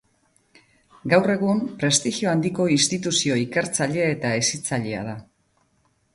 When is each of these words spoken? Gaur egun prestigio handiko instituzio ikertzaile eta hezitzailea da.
Gaur 1.11 1.33
egun 1.33 1.61
prestigio 1.83 2.31
handiko 2.31 2.65
instituzio 2.77 3.39
ikertzaile 3.43 4.09
eta 4.17 4.35
hezitzailea 4.41 5.07
da. 5.13 5.17